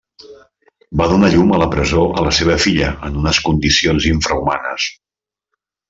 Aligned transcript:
Va 1.01 1.05
donar 1.11 1.27
a 1.29 1.33
llum 1.35 1.53
en 1.57 1.61
la 1.63 1.67
presó 1.75 2.05
la 2.29 2.33
seva 2.39 2.57
filla 2.65 2.89
en 3.11 3.21
unes 3.23 3.43
condicions 3.51 4.09
infrahumanes. 4.15 4.91